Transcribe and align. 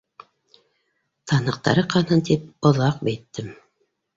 Танһыҡтары 1.31 1.83
ҡанһын 1.93 2.25
тип, 2.31 2.51
оҙаҡ 2.71 3.01
бейеттем. 3.11 3.57